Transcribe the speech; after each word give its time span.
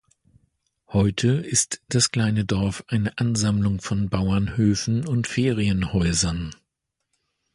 Heute 0.87 1.27
ist 1.27 1.83
das 1.89 2.09
kleine 2.09 2.43
Dorf 2.43 2.83
eine 2.87 3.15
Ansammlung 3.19 3.79
von 3.81 4.09
Bauernhöfen 4.09 5.07
und 5.07 5.27
Ferienhäusern. 5.27 6.55